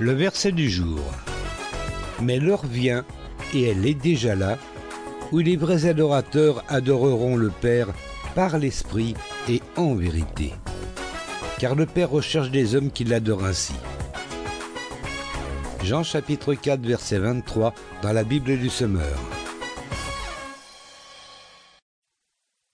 [0.00, 1.00] Le verset du jour.
[2.20, 3.04] Mais l'heure vient,
[3.54, 4.58] et elle est déjà là,
[5.30, 7.88] où les vrais adorateurs adoreront le Père
[8.34, 9.14] par l'Esprit
[9.48, 10.52] et en vérité.
[11.58, 13.74] Car le Père recherche des hommes qui l'adorent ainsi.
[15.84, 19.18] Jean chapitre 4 verset 23 dans la Bible du Semeur.